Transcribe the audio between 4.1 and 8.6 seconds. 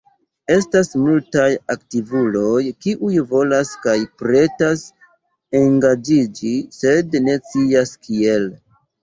pretas engaĝiĝi sed ne scias kiel.